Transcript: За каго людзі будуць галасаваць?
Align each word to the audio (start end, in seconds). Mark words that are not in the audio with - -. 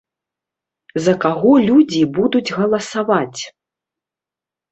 За 1.07 1.13
каго 1.25 1.51
людзі 1.67 2.01
будуць 2.17 2.55
галасаваць? 2.61 3.41